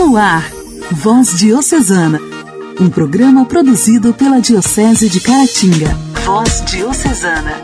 [0.00, 0.50] No ar,
[0.92, 2.18] Voz Diocesana,
[2.80, 5.94] um programa produzido pela Diocese de Caratinga.
[6.24, 7.62] Voz Diocesana.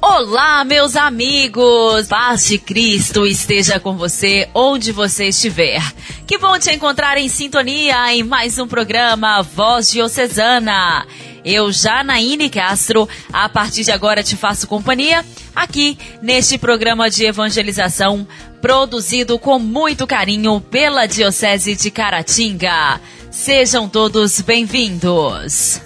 [0.00, 2.06] Olá, meus amigos!
[2.08, 5.82] Paz de Cristo esteja com você onde você estiver.
[6.26, 11.06] Que bom te encontrar em sintonia em mais um programa Voz Diocesana.
[11.44, 15.22] Eu, Janaíne Castro, a partir de agora te faço companhia
[15.54, 18.26] aqui neste programa de evangelização
[18.64, 22.98] produzido com muito carinho pela Diocese de Caratinga.
[23.30, 25.82] Sejam todos bem-vindos.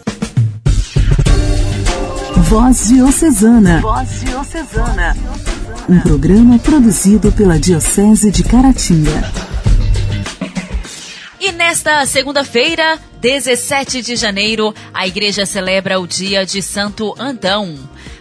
[2.36, 3.80] Voz Diocesana.
[3.80, 5.16] Voz Diocesana.
[5.88, 9.28] Um programa produzido pela Diocese de Caratinga.
[11.40, 17.76] E nesta segunda-feira, 17 de janeiro, a igreja celebra o dia de Santo Antão.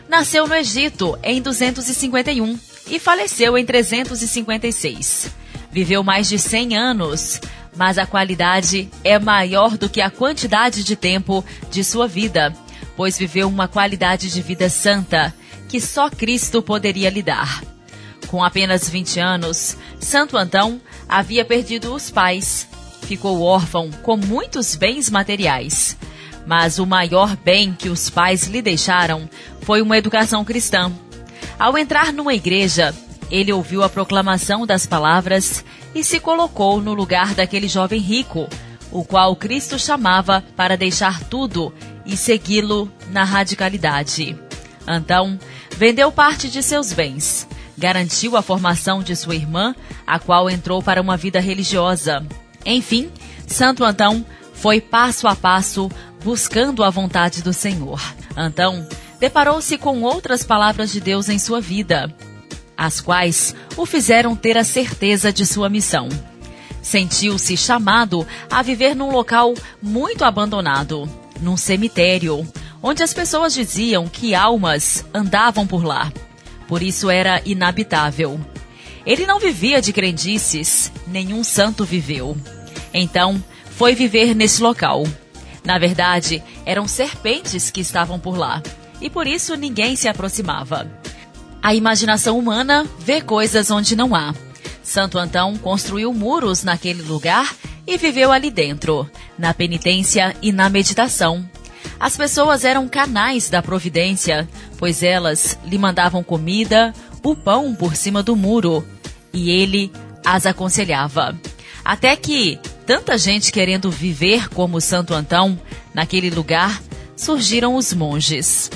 [0.10, 2.58] Nasceu no Egito em 251
[2.90, 5.32] e faleceu em 356.
[5.72, 7.42] Viveu mais de 100 anos,
[7.76, 12.55] mas a qualidade é maior do que a quantidade de tempo de sua vida,
[12.96, 15.34] pois viveu uma qualidade de vida santa
[15.68, 17.62] que só Cristo poderia lhe dar.
[18.27, 22.68] Com apenas 20 anos, Santo Antão havia perdido os pais
[23.08, 25.98] ficou órfão com muitos bens materiais.
[26.48, 29.29] Mas o maior bem que os pais lhe deixaram
[29.62, 30.91] foi uma educação cristã.
[31.59, 32.95] Ao entrar numa igreja,
[33.29, 38.48] ele ouviu a proclamação das palavras e se colocou no lugar daquele jovem rico,
[38.91, 41.73] o qual Cristo chamava para deixar tudo
[42.05, 44.37] e segui-lo na radicalidade.
[44.87, 45.37] Então,
[45.75, 47.45] vendeu parte de seus bens,
[47.77, 49.75] garantiu a formação de sua irmã,
[50.05, 52.25] a qual entrou para uma vida religiosa,
[52.65, 53.09] enfim,
[53.48, 55.90] Santo Antão foi passo a passo
[56.28, 58.02] buscando a vontade do Senhor.
[58.36, 58.86] Antão
[59.18, 62.14] deparou-se com outras palavras de Deus em sua vida,
[62.76, 66.09] as quais o fizeram ter a certeza de sua missão.
[66.81, 71.09] Sentiu-se chamado a viver num local muito abandonado,
[71.40, 72.46] num cemitério,
[72.84, 76.12] onde as pessoas diziam que almas andavam por lá.
[76.68, 78.38] Por isso era inabitável.
[79.06, 82.36] Ele não vivia de crendices, nenhum santo viveu.
[82.94, 85.06] Então, foi viver nesse local.
[85.68, 88.64] Na verdade, eram serpentes que estavam por lá,
[89.02, 90.90] e por isso ninguém se aproximava.
[91.62, 94.34] A imaginação humana vê coisas onde não há.
[94.82, 97.54] Santo Antão construiu muros naquele lugar
[97.86, 101.46] e viveu ali dentro, na penitência e na meditação.
[102.00, 104.48] As pessoas eram canais da providência,
[104.78, 108.88] pois elas lhe mandavam comida, o pão por cima do muro,
[109.34, 109.92] e ele
[110.26, 111.38] as aconselhava.
[111.84, 115.59] Até que, tanta gente querendo viver como Santo Antão,
[115.94, 116.81] naquele lugar
[117.18, 118.72] surgiram os monges.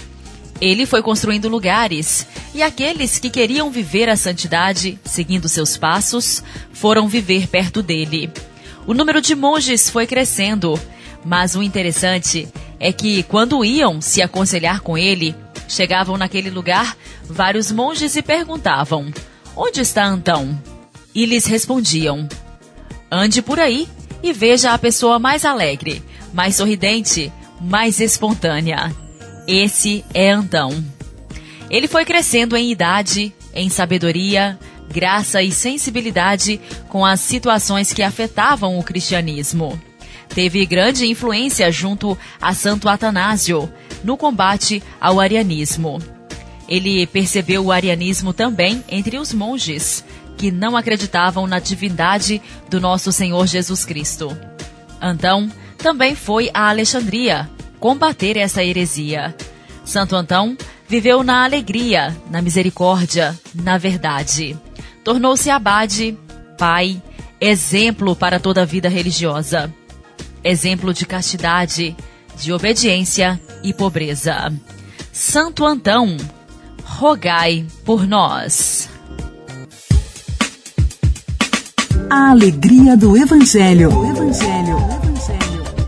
[0.59, 7.07] Ele foi construindo lugares, e aqueles que queriam viver a santidade, seguindo seus passos, foram
[7.07, 8.29] viver perto dele.
[8.85, 10.77] O número de monges foi crescendo,
[11.23, 12.49] mas o interessante
[12.81, 15.33] é que, quando iam se aconselhar com ele,
[15.69, 16.97] chegavam naquele lugar
[17.29, 19.09] vários monges e perguntavam:
[19.55, 20.61] Onde está Antão?
[21.15, 22.27] E lhes respondiam:
[23.09, 23.87] Ande por aí
[24.23, 28.93] e veja a pessoa mais alegre, mais sorridente, mais espontânea.
[29.47, 30.83] Esse é Antão.
[31.69, 34.59] Ele foi crescendo em idade, em sabedoria,
[34.91, 39.79] graça e sensibilidade com as situações que afetavam o cristianismo.
[40.33, 43.71] Teve grande influência junto a Santo Atanásio
[44.03, 45.99] no combate ao arianismo.
[46.67, 50.05] Ele percebeu o arianismo também entre os monges,
[50.41, 54.35] que não acreditavam na divindade do nosso Senhor Jesus Cristo.
[54.99, 55.47] Antão
[55.77, 57.47] também foi a Alexandria
[57.79, 59.35] combater essa heresia.
[59.85, 60.57] Santo Antão
[60.89, 64.57] viveu na alegria, na misericórdia, na verdade.
[65.03, 66.17] Tornou-se abade,
[66.57, 66.99] pai,
[67.39, 69.71] exemplo para toda a vida religiosa.
[70.43, 71.95] Exemplo de castidade,
[72.35, 74.51] de obediência e pobreza.
[75.13, 76.17] Santo Antão,
[76.83, 78.90] rogai por nós.
[82.13, 83.89] A alegria do Evangelho.
[84.05, 84.75] Evangelho.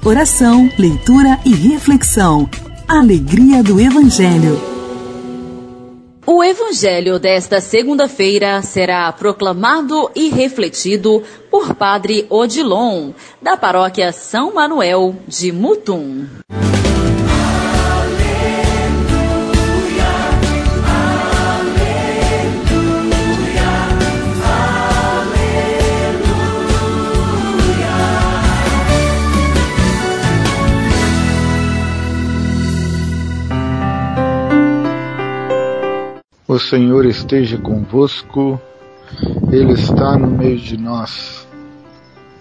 [0.06, 2.50] Oração, leitura e reflexão.
[2.88, 4.58] Alegria do Evangelho.
[6.26, 11.22] O Evangelho desta segunda-feira será proclamado e refletido
[11.52, 13.12] por Padre Odilon,
[13.42, 16.26] da paróquia São Manuel de Mutum.
[36.70, 38.60] Senhor esteja convosco,
[39.52, 41.48] Ele está no meio de nós.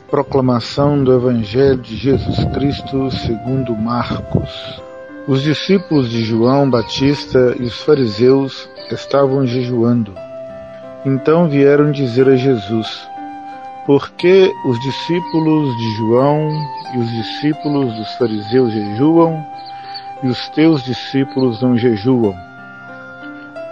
[0.08, 4.80] Proclamação do Evangelho de Jesus Cristo segundo Marcos.
[5.26, 10.14] Os discípulos de João Batista e os fariseus estavam jejuando.
[11.04, 12.88] Então vieram dizer a Jesus:
[13.86, 16.48] Por que os discípulos de João
[16.94, 19.44] e os discípulos dos fariseus jejuam
[20.22, 22.51] e os teus discípulos não jejuam?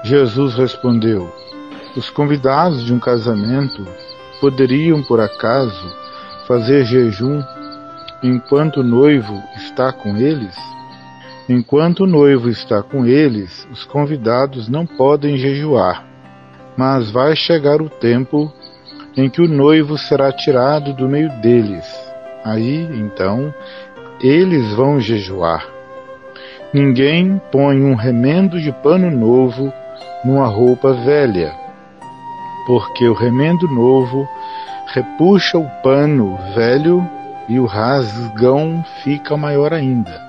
[0.02, 1.30] Jesus respondeu:
[1.96, 3.86] Os convidados de um casamento
[4.40, 5.96] poderiam, por acaso,
[6.46, 7.42] fazer jejum
[8.22, 10.56] enquanto o noivo está com eles?
[11.48, 16.06] Enquanto o noivo está com eles, os convidados não podem jejuar.
[16.76, 18.52] Mas vai chegar o tempo
[19.16, 21.84] em que o noivo será tirado do meio deles.
[22.44, 23.52] Aí, então,
[24.22, 25.66] eles vão jejuar.
[26.72, 29.72] Ninguém põe um remendo de pano novo
[30.24, 31.54] numa roupa velha,
[32.66, 34.28] porque o remendo novo
[34.86, 37.06] repuxa o pano velho
[37.48, 40.20] e o rasgão fica maior ainda.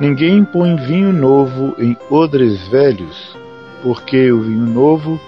[0.00, 3.36] Ninguém põe vinho novo em odres velhos,
[3.82, 5.18] porque o vinho novo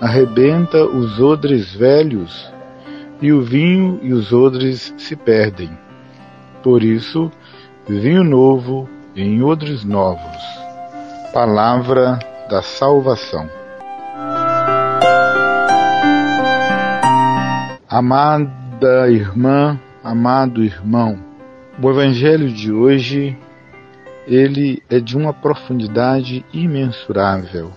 [0.00, 2.52] arrebenta os odres velhos
[3.20, 5.70] e o vinho e os odres se perdem.
[6.62, 7.30] Por isso,
[7.88, 10.42] vinho novo em odres novos.
[11.32, 12.18] Palavra
[12.48, 13.48] da salvação.
[17.88, 21.18] Amada irmã, amado irmão,
[21.82, 23.36] o Evangelho de hoje
[24.26, 27.70] ele é de uma profundidade imensurável.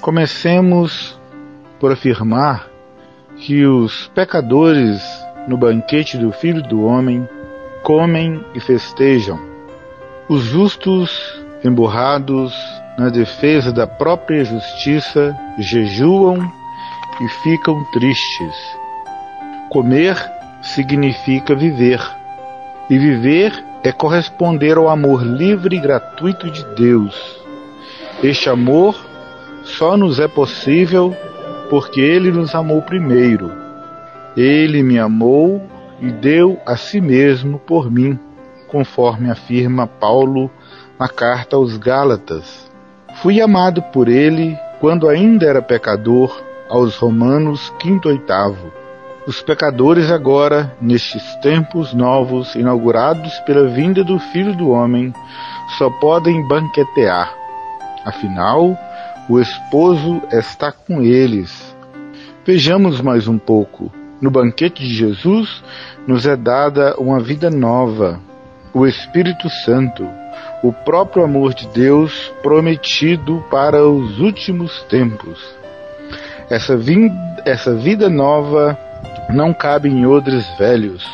[0.00, 1.18] Comecemos
[1.80, 2.68] por afirmar
[3.36, 5.02] que os pecadores
[5.48, 7.28] no banquete do Filho do Homem
[7.82, 9.38] comem e festejam.
[10.28, 12.54] Os justos, emburrados
[12.98, 16.38] na defesa da própria justiça, jejuam
[17.20, 18.76] e ficam tristes
[19.68, 20.16] Comer
[20.62, 22.00] significa viver,
[22.88, 23.52] e viver
[23.82, 27.14] é corresponder ao amor livre e gratuito de Deus.
[28.22, 28.96] Este amor
[29.64, 31.14] só nos é possível
[31.68, 33.52] porque Ele nos amou primeiro.
[34.36, 35.66] Ele me amou
[36.00, 38.18] e deu a si mesmo por mim,
[38.68, 40.50] conforme afirma Paulo
[40.98, 42.65] na carta aos Gálatas.
[43.22, 48.72] Fui amado por Ele quando ainda era pecador, aos Romanos 5 oitavo.
[49.26, 55.14] Os pecadores agora, nestes tempos novos inaugurados pela vinda do Filho do Homem,
[55.78, 57.34] só podem banquetear.
[58.04, 58.76] Afinal,
[59.28, 61.74] o esposo está com eles.
[62.44, 63.90] Vejamos mais um pouco.
[64.20, 65.64] No banquete de Jesus
[66.06, 68.20] nos é dada uma vida nova,
[68.74, 70.06] o Espírito Santo,
[70.62, 75.38] o próprio amor de Deus prometido para os últimos tempos.
[76.48, 76.78] Essa,
[77.44, 78.78] essa vida nova
[79.30, 81.04] não cabe em odres velhos.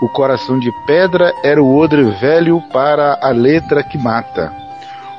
[0.00, 4.52] O coração de pedra era o odre velho para a letra que mata.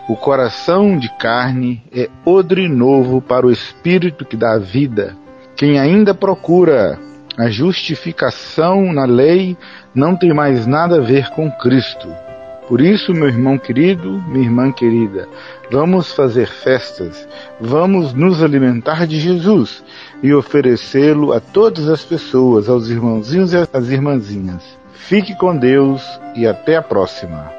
[0.07, 5.15] O coração de carne é odre novo para o espírito que dá vida.
[5.55, 6.97] Quem ainda procura
[7.37, 9.57] a justificação na lei
[9.93, 12.07] não tem mais nada a ver com Cristo.
[12.69, 15.27] Por isso, meu irmão querido, minha irmã querida,
[15.71, 17.27] vamos fazer festas,
[17.59, 19.83] vamos nos alimentar de Jesus
[20.21, 24.61] e oferecê-lo a todas as pessoas, aos irmãozinhos e às irmãzinhas.
[24.93, 26.03] Fique com Deus
[26.35, 27.51] e até a próxima.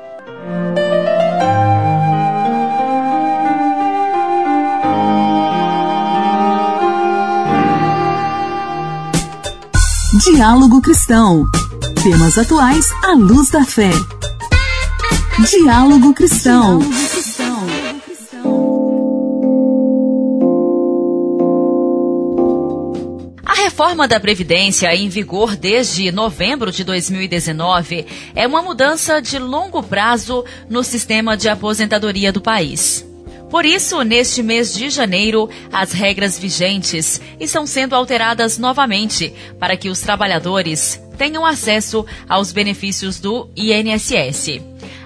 [10.24, 11.44] Diálogo Cristão.
[12.00, 13.90] Temas atuais à luz da fé.
[15.38, 16.80] Diálogo Cristão.
[23.42, 29.82] A reforma da Previdência, em vigor desde novembro de 2019, é uma mudança de longo
[29.82, 33.06] prazo no sistema de aposentadoria do país.
[33.48, 39.88] Por isso, neste mês de janeiro, as regras vigentes estão sendo alteradas novamente para que
[39.88, 44.60] os trabalhadores tenham acesso aos benefícios do INSS.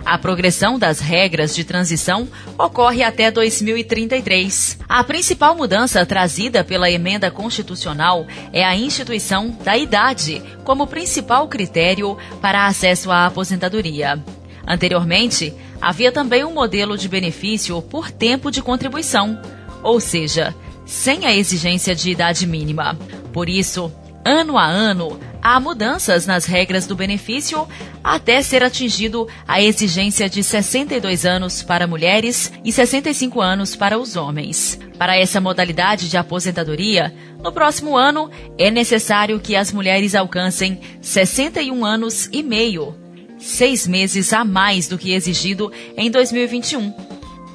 [0.05, 4.79] A progressão das regras de transição ocorre até 2033.
[4.87, 12.19] A principal mudança trazida pela emenda constitucional é a instituição da idade como principal critério
[12.41, 14.23] para acesso à aposentadoria.
[14.67, 19.41] Anteriormente, havia também um modelo de benefício por tempo de contribuição,
[19.83, 22.97] ou seja, sem a exigência de idade mínima.
[23.33, 23.91] Por isso,
[24.25, 27.69] ano a ano, há mudanças nas regras do benefício
[28.03, 34.17] até ser atingido a exigência de 62 anos para mulheres e 65 anos para os
[34.17, 34.81] homens.
[34.99, 41.85] Para essa modalidade de aposentadoria, no próximo ano é necessário que as mulheres alcancem 61
[41.85, 42.97] anos e meio,
[43.39, 46.95] seis meses a mais do que exigido em 2021.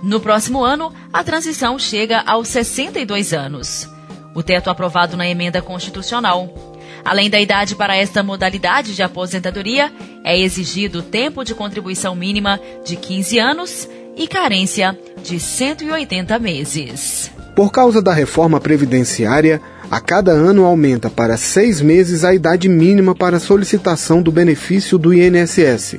[0.03, 3.89] No próximo ano, a transição chega aos 62 anos.
[4.35, 6.68] O teto aprovado na emenda constitucional.
[7.03, 9.91] Além da idade para esta modalidade de aposentadoria,
[10.23, 17.31] é exigido tempo de contribuição mínima de 15 anos e carência de 180 meses.
[17.55, 23.15] Por causa da reforma previdenciária, a cada ano aumenta para seis meses a idade mínima
[23.15, 25.97] para solicitação do benefício do INSS.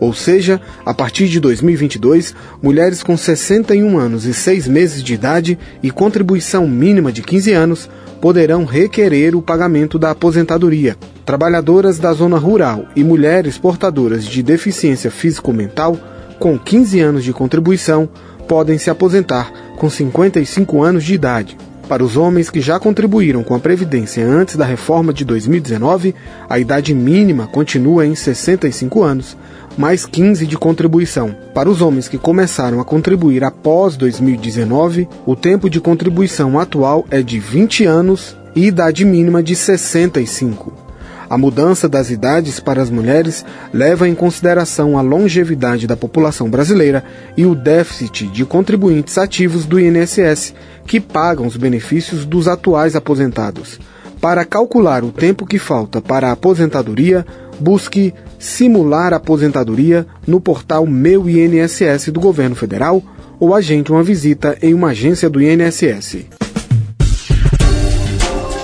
[0.00, 5.58] Ou seja, a partir de 2022, mulheres com 61 anos e 6 meses de idade
[5.82, 10.96] e contribuição mínima de 15 anos poderão requerer o pagamento da aposentadoria.
[11.24, 15.96] Trabalhadoras da zona rural e mulheres portadoras de deficiência físico-mental
[16.38, 18.08] com 15 anos de contribuição
[18.46, 21.56] podem se aposentar com 55 anos de idade.
[21.88, 26.14] Para os homens que já contribuíram com a Previdência antes da reforma de 2019,
[26.48, 29.36] a idade mínima continua em 65 anos,
[29.76, 31.34] mais 15 de contribuição.
[31.52, 37.22] Para os homens que começaram a contribuir após 2019, o tempo de contribuição atual é
[37.22, 40.86] de 20 anos e idade mínima de 65.
[41.28, 47.04] A mudança das idades para as mulheres leva em consideração a longevidade da população brasileira
[47.36, 50.54] e o déficit de contribuintes ativos do INSS,
[50.86, 53.80] que pagam os benefícios dos atuais aposentados.
[54.20, 57.26] Para calcular o tempo que falta para a aposentadoria,
[57.58, 63.02] busque simular a aposentadoria no portal Meu INSS do Governo Federal
[63.38, 66.26] ou agende uma visita em uma agência do INSS.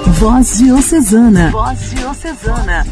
[0.06, 1.50] Voz Diocesana.
[1.50, 2.86] Voz Diocesana.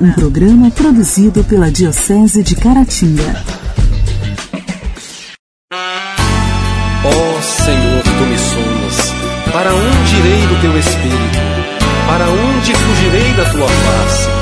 [0.00, 3.44] Um programa produzido pela Diocese de Caratinga.
[7.04, 9.12] Ó oh, Senhor, tu me sondas.
[9.52, 11.38] Para onde irei do teu espírito?
[12.06, 14.33] Para onde fugirei da tua face?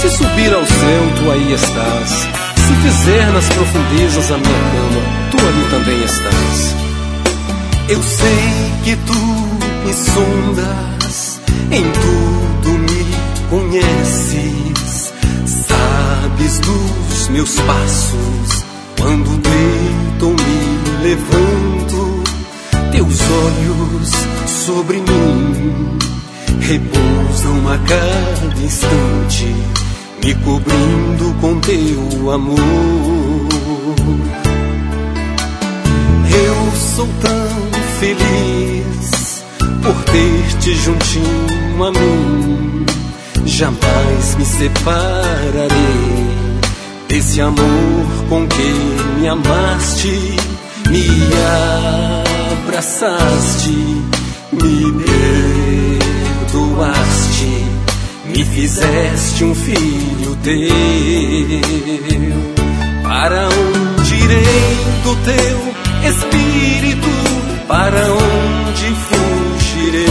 [0.00, 2.10] Se subir ao céu, tu aí estás.
[2.56, 6.76] Se fizer nas profundezas a minha cama, tu ali também estás.
[7.88, 9.18] Eu sei que tu
[9.84, 11.40] me sondas
[11.72, 13.06] em tudo me
[13.50, 15.12] conheces,
[15.66, 18.64] sabes dos meus passos.
[19.00, 22.22] Quando deito me levanto,
[22.92, 24.10] teus olhos
[24.46, 25.98] sobre mim
[26.60, 29.54] repousam a cada instante,
[30.24, 32.58] me cobrindo com teu amor.
[36.30, 37.48] Eu sou tão
[37.98, 39.44] feliz
[39.82, 42.86] por ter-te juntinho a mim.
[43.46, 45.68] Jamais me separarei
[47.08, 48.74] desse amor com que
[49.18, 50.36] me amaste,
[50.90, 51.06] me
[52.62, 53.70] abraçaste,
[54.52, 54.92] me
[56.42, 57.67] perdoaste,
[58.38, 60.68] me fizeste um filho teu.
[63.02, 65.74] Para onde irei do teu
[66.08, 67.08] espírito?
[67.66, 70.06] Para onde fugirei?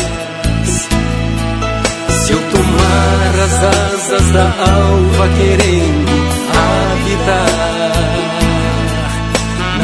[2.27, 6.13] Se eu tomar as asas da alva, querendo
[6.53, 7.73] habitar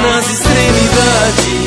[0.02, 1.57] nas extremidades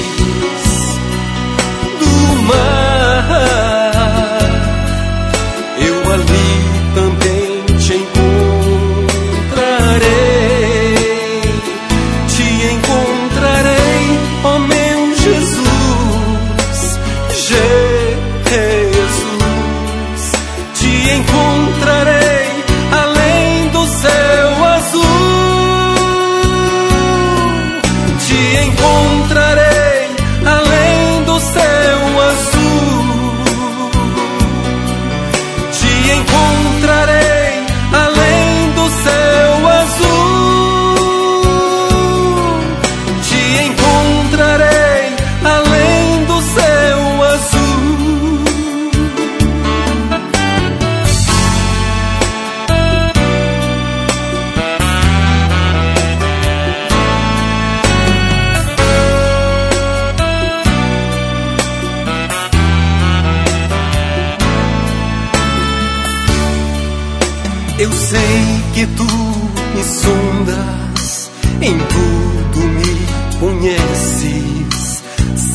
[68.11, 75.03] sei que tu me sondas, em tudo me conheces,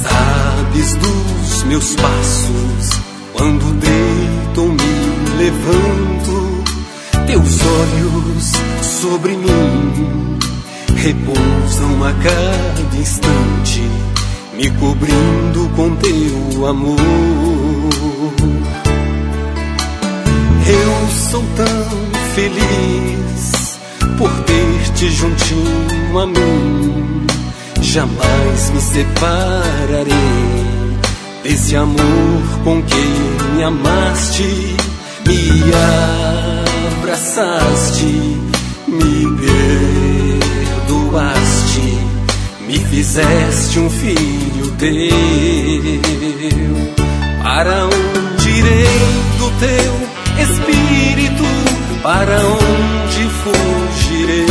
[0.03, 3.01] sabes dos meus passos,
[3.35, 6.65] quando deito ou me levanto,
[7.27, 8.53] teus olhos
[9.03, 10.39] sobre mim
[10.97, 13.83] repousam a cada instante,
[14.57, 16.97] me cobrindo com teu amor.
[20.69, 23.79] Eu sou tão feliz
[24.19, 27.27] por ter-te juntinho a mim,
[27.81, 30.05] jamais me separarei
[31.43, 33.15] desse amor com quem
[33.55, 34.77] me amaste,
[35.27, 35.63] me
[37.01, 38.05] abraçaste,
[38.87, 39.25] me
[40.85, 41.99] perdoaste,
[42.67, 45.17] me fizeste um filho teu.
[47.43, 49.95] Para onde irei do teu
[50.43, 50.86] espírito?
[52.19, 54.47] Para onde fugirei?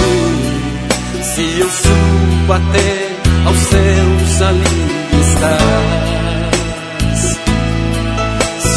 [1.23, 3.09] Se eu subo até
[3.47, 4.85] aos céus, ali
[5.19, 6.15] estás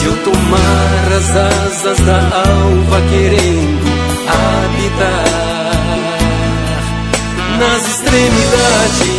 [0.07, 3.88] eu tomar as asas da alva querendo
[4.26, 5.25] habitar
[7.59, 9.18] nas extremidades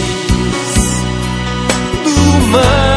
[2.04, 2.89] do mar,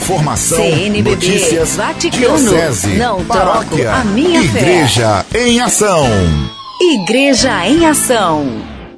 [0.00, 4.58] Formação, CNBB, notícias, Vaticano, diocese, não paróquia, troco a minha fé.
[4.58, 6.08] Igreja em Ação.
[6.80, 8.44] Igreja em Ação.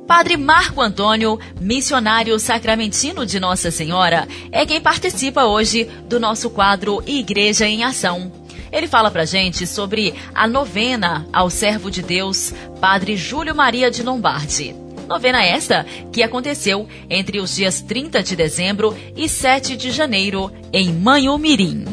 [0.08, 7.02] Padre Marco Antônio, missionário sacramentino de Nossa Senhora, é quem participa hoje do nosso quadro
[7.06, 8.32] Igreja em Ação.
[8.72, 14.02] Ele fala pra gente sobre a novena ao servo de Deus, Padre Júlio Maria de
[14.02, 14.83] Lombardi.
[15.08, 20.92] Novena esta que aconteceu entre os dias 30 de dezembro e 7 de janeiro em
[20.92, 21.84] Manhumirim.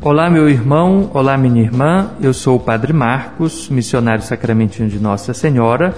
[0.00, 2.12] Olá, meu irmão, olá, minha irmã.
[2.22, 5.94] Eu sou o Padre Marcos, missionário sacramentino de Nossa Senhora,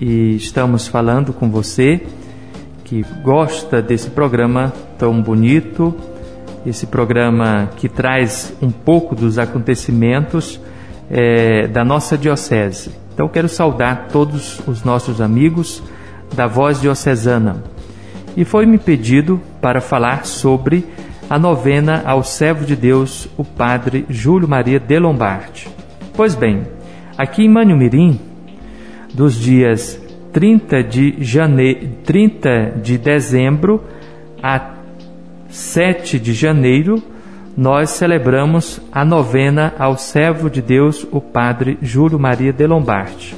[0.00, 2.00] e estamos falando com você
[2.84, 5.94] que gosta desse programa tão bonito,
[6.64, 10.60] esse programa que traz um pouco dos acontecimentos
[11.10, 13.07] eh, da nossa diocese.
[13.18, 15.82] Então, quero saudar todos os nossos amigos
[16.36, 17.64] da Voz Diocesana.
[18.36, 20.86] E foi-me pedido para falar sobre
[21.28, 25.66] a novena ao servo de Deus, o Padre Júlio Maria de Lombardi.
[26.14, 26.62] Pois bem,
[27.16, 28.20] aqui em Manhumirim,
[29.12, 30.00] dos dias
[30.32, 31.74] 30 de, jane...
[32.04, 33.82] 30 de dezembro
[34.40, 34.74] a
[35.48, 37.02] 7 de janeiro,
[37.58, 43.34] nós celebramos a novena ao servo de Deus, o Padre Júlio Maria de Lombardi.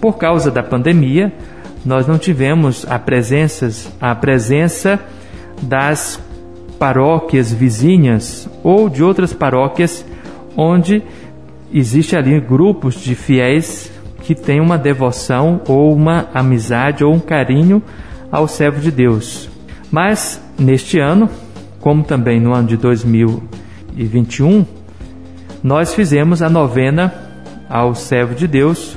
[0.00, 1.30] Por causa da pandemia,
[1.84, 4.98] nós não tivemos a presença, a presença
[5.60, 6.18] das
[6.78, 10.02] paróquias vizinhas ou de outras paróquias
[10.56, 11.02] onde
[11.70, 17.82] existe ali grupos de fiéis que têm uma devoção ou uma amizade ou um carinho
[18.32, 19.50] ao servo de Deus.
[19.90, 21.28] Mas neste ano,
[21.80, 24.64] como também no ano de 2021,
[25.62, 27.12] nós fizemos a novena
[27.68, 28.96] ao servo de Deus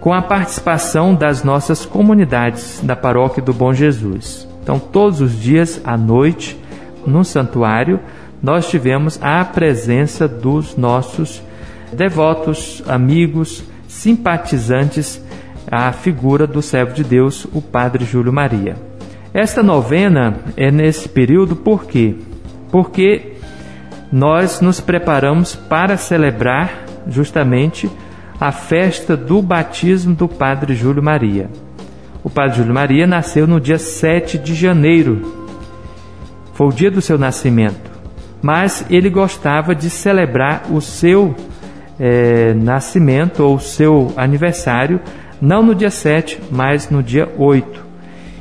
[0.00, 4.48] com a participação das nossas comunidades da paróquia do Bom Jesus.
[4.62, 6.58] Então, todos os dias à noite,
[7.06, 8.00] no santuário,
[8.42, 11.42] nós tivemos a presença dos nossos
[11.92, 15.22] devotos, amigos, simpatizantes
[15.70, 18.89] à figura do servo de Deus, o Padre Júlio Maria.
[19.32, 22.16] Esta novena é nesse período por quê?
[22.70, 23.34] Porque
[24.12, 27.88] nós nos preparamos para celebrar justamente
[28.40, 31.48] a festa do batismo do Padre Júlio Maria.
[32.24, 35.46] O Padre Júlio Maria nasceu no dia 7 de janeiro.
[36.54, 37.90] Foi o dia do seu nascimento.
[38.42, 41.36] Mas ele gostava de celebrar o seu
[42.00, 45.00] é, nascimento ou o seu aniversário
[45.40, 47.89] não no dia 7, mas no dia 8.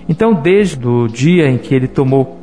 [0.10, 2.42] Então, desde o dia em que ele tomou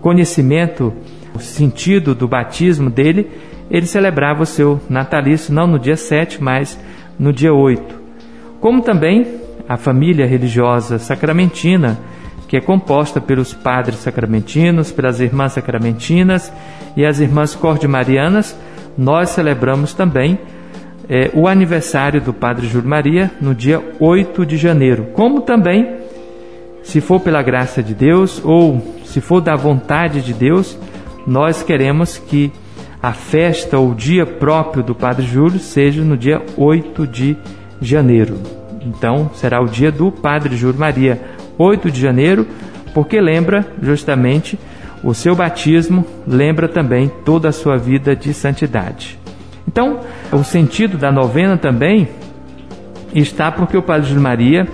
[0.00, 0.94] conhecimento
[1.34, 3.30] o sentido do batismo dele,
[3.70, 6.80] ele celebrava o seu natalício não no dia 7, mas
[7.18, 7.94] no dia 8.
[8.60, 9.26] Como também
[9.68, 11.98] a família religiosa sacramentina,
[12.48, 16.52] que é composta pelos padres sacramentinos, pelas irmãs sacramentinas
[16.96, 18.58] e as irmãs cordimarianas,
[18.96, 20.38] nós celebramos também
[21.08, 25.08] é, o aniversário do Padre Júlio Maria no dia 8 de janeiro.
[25.14, 26.01] Como também,
[26.82, 30.78] se for pela graça de Deus ou se for da vontade de Deus,
[31.26, 32.52] nós queremos que
[33.02, 37.36] a festa ou o dia próprio do Padre Júlio seja no dia 8 de
[37.80, 38.38] janeiro.
[38.80, 41.20] Então, será o dia do Padre Júlio Maria,
[41.58, 42.46] 8 de janeiro,
[42.94, 44.58] porque lembra justamente
[45.02, 49.18] o seu batismo, lembra também toda a sua vida de santidade.
[49.66, 50.00] Então,
[50.32, 52.08] o sentido da novena também
[53.14, 54.68] está porque o Padre Júlio Maria,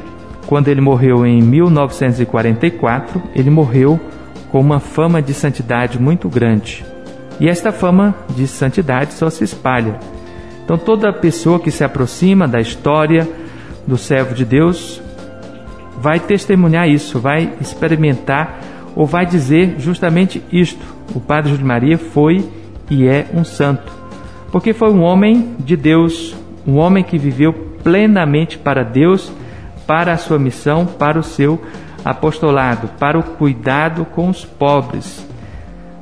[0.49, 4.01] quando ele morreu em 1944, ele morreu
[4.51, 6.87] com uma fama de santidade muito grande.
[7.39, 10.01] E esta fama de santidade só se espalha.
[10.65, 13.29] Então, toda pessoa que se aproxima da história
[13.87, 15.03] do servo de Deus
[16.01, 18.59] vai testemunhar isso, vai experimentar
[18.97, 20.83] ou vai dizer justamente isto:
[21.15, 22.43] o Padre Júlio Maria foi
[22.91, 23.93] e é um santo,
[24.51, 26.35] porque foi um homem de Deus,
[26.67, 27.53] um homem que viveu
[27.85, 29.31] plenamente para Deus,
[29.89, 31.59] para a sua missão, para o seu
[32.05, 35.27] apostolado, para o cuidado com os pobres,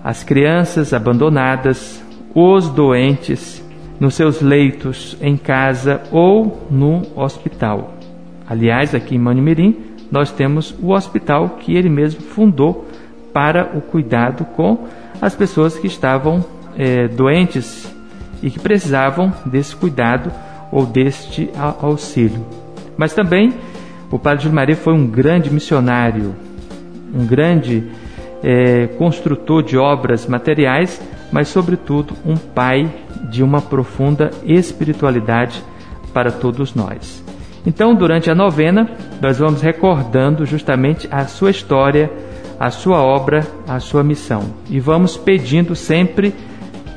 [0.02, 3.64] as crianças abandonadas, os doentes,
[4.00, 7.94] nos seus leitos em casa ou no hospital.
[8.48, 9.76] Aliás, aqui em Manimirim,
[10.10, 12.86] nós temos o hospital que ele mesmo fundou
[13.32, 14.86] para o cuidado com
[15.22, 16.44] as pessoas que estavam
[16.76, 17.88] é, doentes
[18.42, 20.32] e que precisavam desse cuidado
[20.72, 21.48] ou deste
[21.80, 22.44] auxílio.
[22.96, 23.52] Mas também
[24.10, 26.34] o Padre Júlio Maria foi um grande missionário,
[27.14, 27.84] um grande
[28.42, 31.00] é, construtor de obras materiais,
[31.32, 32.88] mas, sobretudo, um pai
[33.30, 35.62] de uma profunda espiritualidade
[36.12, 37.24] para todos nós.
[37.66, 38.88] Então, durante a novena,
[39.20, 42.10] nós vamos recordando justamente a sua história,
[42.60, 44.44] a sua obra, a sua missão.
[44.70, 46.32] E vamos pedindo sempre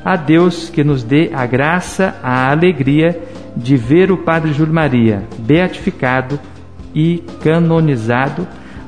[0.04, 3.20] a Deus que nos dê a graça, a alegria
[3.56, 6.38] de ver o Padre Júlio Maria beatificado
[6.94, 8.46] e canonizado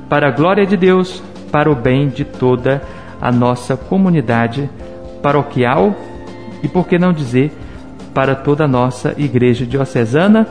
[0.08, 2.82] para a glória de Deus, para o bem de toda
[3.20, 4.68] a nossa comunidade
[5.22, 5.94] paroquial
[6.62, 7.52] e, por que não dizer,
[8.12, 10.46] para toda a nossa igreja diocesana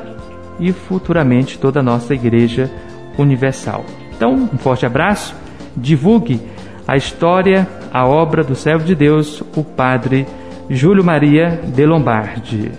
[0.59, 2.71] e futuramente toda a nossa igreja
[3.17, 3.85] universal.
[4.15, 5.35] Então, um forte abraço,
[5.75, 6.39] divulgue
[6.87, 10.25] a história, a obra do servo de Deus, o Padre
[10.69, 12.71] Júlio Maria de Lombardi.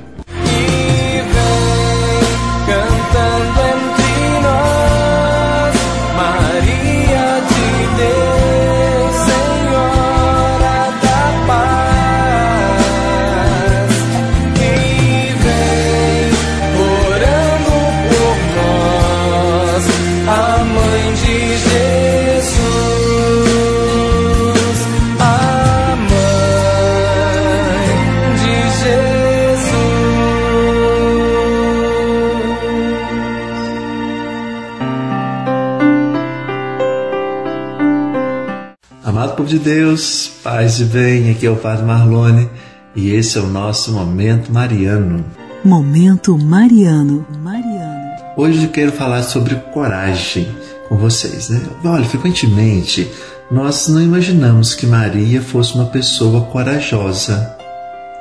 [39.52, 42.48] De Deus, paz e bem, aqui é o Padre Marlone
[42.96, 45.22] e esse é o nosso Momento Mariano.
[45.62, 47.26] Momento Mariano.
[47.42, 48.12] Mariano.
[48.34, 50.48] Hoje eu quero falar sobre coragem
[50.88, 51.60] com vocês, né?
[51.84, 53.06] Olha, frequentemente
[53.50, 57.54] nós não imaginamos que Maria fosse uma pessoa corajosa,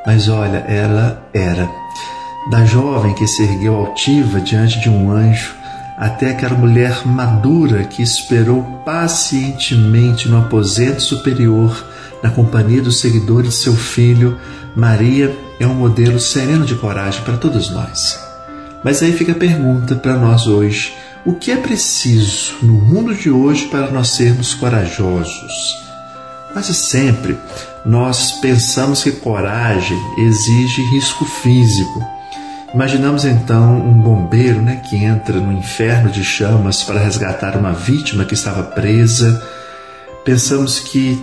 [0.05, 1.69] mas olha, ela era.
[2.49, 5.55] Da jovem que se ergueu altiva diante de um anjo,
[6.01, 11.85] até aquela mulher madura que esperou pacientemente no aposento superior,
[12.23, 14.35] na companhia dos seguidores de seu filho,
[14.75, 18.19] Maria é um modelo sereno de coragem para todos nós.
[18.83, 20.91] Mas aí fica a pergunta para nós hoje:
[21.23, 25.53] o que é preciso no mundo de hoje para nós sermos corajosos?
[26.51, 27.37] Quase sempre
[27.85, 32.03] nós pensamos que coragem exige risco físico
[32.73, 38.23] Imaginamos então um bombeiro né, que entra no inferno de chamas para resgatar uma vítima
[38.23, 39.45] que estava presa.
[40.23, 41.21] Pensamos que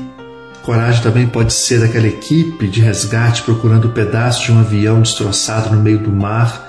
[0.62, 5.74] coragem também pode ser daquela equipe de resgate procurando um pedaço de um avião destroçado
[5.74, 6.66] no meio do mar.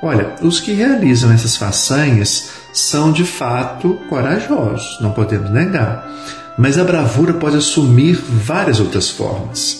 [0.00, 6.08] Olha, os que realizam essas façanhas são de fato corajosos, não podemos negar.
[6.56, 9.79] Mas a bravura pode assumir várias outras formas.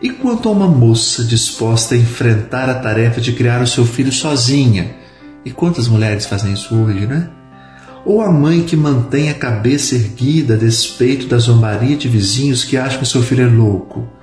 [0.00, 4.12] E quanto a uma moça disposta a enfrentar a tarefa de criar o seu filho
[4.12, 4.96] sozinha?
[5.44, 7.28] E quantas mulheres fazem isso hoje, né?
[8.04, 12.76] Ou a mãe que mantém a cabeça erguida a despeito da zombaria de vizinhos que
[12.76, 14.18] acham que seu filho é louco?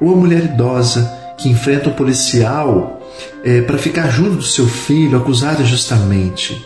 [0.00, 3.00] ou a mulher idosa que enfrenta o policial
[3.44, 6.64] é, para ficar junto do seu filho acusado injustamente.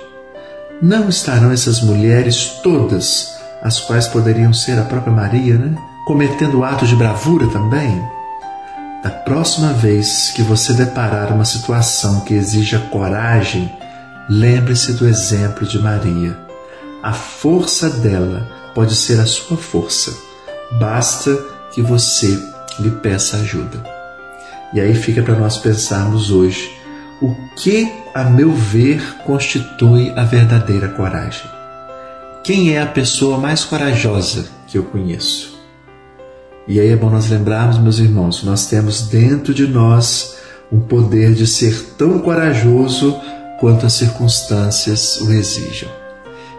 [0.80, 3.28] Não estarão essas mulheres todas,
[3.62, 5.74] as quais poderiam ser a própria Maria, né?
[6.06, 8.02] cometendo atos de bravura também?
[9.02, 13.68] Da próxima vez que você deparar uma situação que exija coragem,
[14.28, 16.38] lembre-se do exemplo de Maria.
[17.02, 20.14] A força dela pode ser a sua força.
[20.78, 21.36] Basta
[21.72, 22.28] que você
[22.78, 23.82] lhe peça ajuda.
[24.72, 26.70] E aí fica para nós pensarmos hoje
[27.20, 31.50] o que, a meu ver, constitui a verdadeira coragem.
[32.44, 35.51] Quem é a pessoa mais corajosa que eu conheço?
[36.66, 40.36] E aí é bom nós lembrarmos, meus irmãos, nós temos dentro de nós
[40.70, 43.16] um poder de ser tão corajoso
[43.60, 45.88] quanto as circunstâncias o exijam.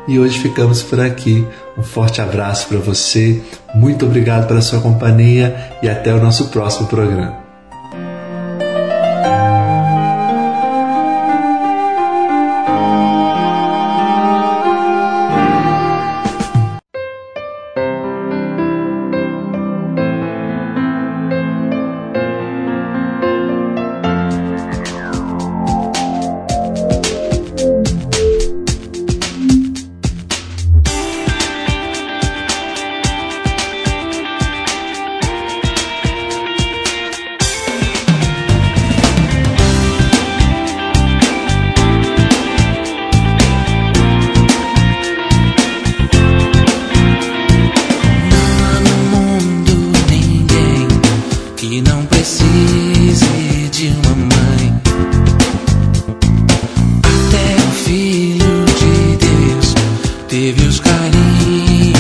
[0.08, 1.48] E hoje ficamos por aqui.
[1.78, 3.42] Um forte abraço para você,
[3.74, 7.43] muito obrigado pela sua companhia e até o nosso próximo programa.
[60.34, 61.93] teve os carinhos.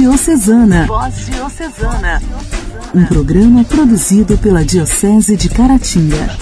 [0.00, 0.86] Diocesana.
[0.86, 2.22] Voz Diocesana.
[2.94, 6.38] Um programa produzido pela Diocese de Caratinga.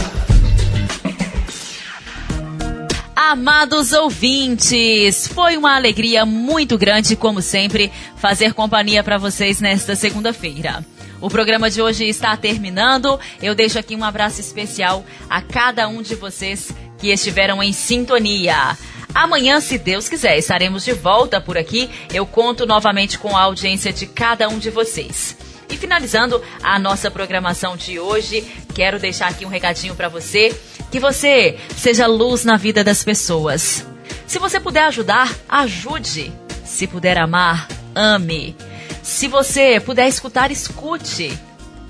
[3.17, 10.87] Amados ouvintes, foi uma alegria muito grande, como sempre, fazer companhia para vocês nesta segunda-feira.
[11.21, 13.19] O programa de hoje está terminando.
[13.43, 18.79] Eu deixo aqui um abraço especial a cada um de vocês que estiveram em sintonia.
[19.15, 21.91] Amanhã, se Deus quiser, estaremos de volta por aqui.
[22.13, 25.37] Eu conto novamente com a audiência de cada um de vocês.
[25.71, 28.43] E finalizando a nossa programação de hoje,
[28.75, 30.55] quero deixar aqui um recadinho para você,
[30.91, 33.87] que você seja luz na vida das pessoas.
[34.27, 36.33] Se você puder ajudar, ajude.
[36.65, 38.57] Se puder amar, ame.
[39.03, 41.37] Se você puder escutar, escute.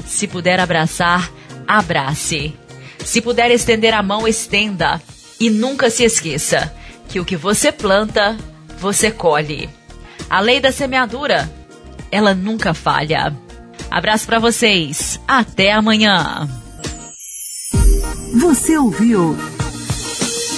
[0.07, 1.31] Se puder abraçar,
[1.67, 2.55] abrace.
[3.05, 5.01] Se puder estender a mão, estenda.
[5.39, 6.73] E nunca se esqueça
[7.09, 8.37] que o que você planta,
[8.79, 9.69] você colhe.
[10.29, 11.51] A lei da semeadura,
[12.11, 13.35] ela nunca falha.
[13.91, 15.19] Abraço para vocês.
[15.27, 16.49] Até amanhã.
[18.35, 19.37] Você ouviu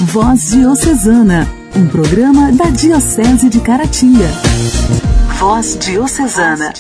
[0.01, 4.29] Voz Diocesana, um programa da Diocese de Caratinga.
[5.39, 6.73] Voz Diocesana.